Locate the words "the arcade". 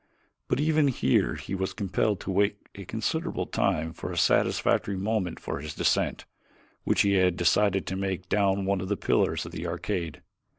9.51-10.23